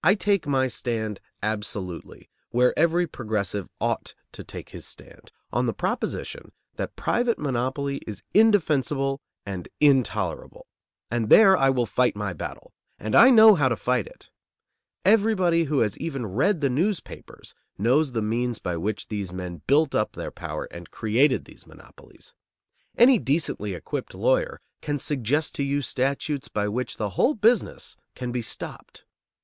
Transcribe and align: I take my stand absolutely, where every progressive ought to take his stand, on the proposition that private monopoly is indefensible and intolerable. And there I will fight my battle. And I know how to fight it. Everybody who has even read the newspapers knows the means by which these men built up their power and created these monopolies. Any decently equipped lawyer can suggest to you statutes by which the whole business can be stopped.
I 0.00 0.14
take 0.14 0.46
my 0.46 0.68
stand 0.68 1.18
absolutely, 1.42 2.30
where 2.50 2.72
every 2.78 3.04
progressive 3.08 3.68
ought 3.80 4.14
to 4.30 4.44
take 4.44 4.68
his 4.68 4.86
stand, 4.86 5.32
on 5.52 5.66
the 5.66 5.72
proposition 5.74 6.52
that 6.76 6.94
private 6.94 7.36
monopoly 7.36 7.96
is 8.06 8.22
indefensible 8.32 9.20
and 9.44 9.66
intolerable. 9.80 10.68
And 11.10 11.30
there 11.30 11.56
I 11.56 11.68
will 11.70 11.84
fight 11.84 12.14
my 12.14 12.32
battle. 12.32 12.72
And 13.00 13.16
I 13.16 13.30
know 13.30 13.56
how 13.56 13.68
to 13.68 13.74
fight 13.74 14.06
it. 14.06 14.30
Everybody 15.04 15.64
who 15.64 15.80
has 15.80 15.98
even 15.98 16.26
read 16.26 16.60
the 16.60 16.70
newspapers 16.70 17.56
knows 17.76 18.12
the 18.12 18.22
means 18.22 18.60
by 18.60 18.76
which 18.76 19.08
these 19.08 19.32
men 19.32 19.62
built 19.66 19.96
up 19.96 20.12
their 20.12 20.30
power 20.30 20.66
and 20.70 20.92
created 20.92 21.44
these 21.44 21.66
monopolies. 21.66 22.34
Any 22.96 23.18
decently 23.18 23.74
equipped 23.74 24.14
lawyer 24.14 24.60
can 24.80 25.00
suggest 25.00 25.56
to 25.56 25.64
you 25.64 25.82
statutes 25.82 26.46
by 26.46 26.68
which 26.68 26.98
the 26.98 27.10
whole 27.10 27.34
business 27.34 27.96
can 28.14 28.30
be 28.30 28.42
stopped. 28.42 29.04